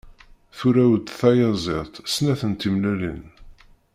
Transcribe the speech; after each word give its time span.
Turew-d 0.57 1.05
tayaziḍt 1.19 1.95
snat 2.13 2.41
n 2.49 2.53
tmellalin. 2.53 3.23